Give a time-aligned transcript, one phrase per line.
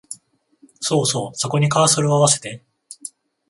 [0.79, 2.63] そうそう、そこにカーソルをあわせて